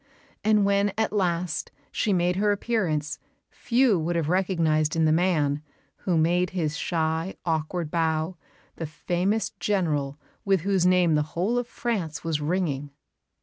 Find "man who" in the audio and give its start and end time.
5.11-6.17